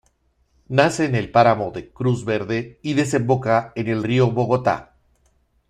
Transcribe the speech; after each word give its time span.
Nace 0.69 1.05
en 1.05 1.13
el 1.13 1.29
páramo 1.29 1.69
de 1.69 1.91
Cruz 1.91 2.25
Verde 2.25 2.79
y 2.81 2.95
desemboca 2.95 3.71
en 3.75 3.87
el 3.87 4.01
río 4.01 4.31
Bogotá. 4.31 4.95